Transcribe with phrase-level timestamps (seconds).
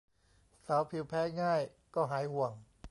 [0.65, 1.61] สาวผิวแพ้ง่าย
[1.95, 2.51] ก็หายห่วง